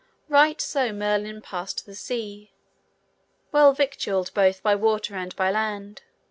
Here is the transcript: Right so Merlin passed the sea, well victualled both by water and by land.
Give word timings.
Right 0.29 0.59
so 0.59 0.91
Merlin 0.91 1.41
passed 1.43 1.85
the 1.85 1.93
sea, 1.93 2.51
well 3.51 3.71
victualled 3.71 4.33
both 4.33 4.63
by 4.63 4.73
water 4.73 5.13
and 5.15 5.35
by 5.35 5.51
land. 5.51 6.01